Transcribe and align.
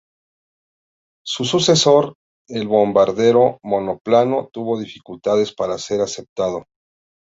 Su 1.23 1.45
sucesor, 1.45 2.15
el 2.47 2.67
bombardero 2.67 3.59
monoplano, 3.61 4.49
tuvo 4.51 4.79
dificultades 4.79 5.53
para 5.53 5.77
ser 5.77 6.01
aceptado. 6.01 6.63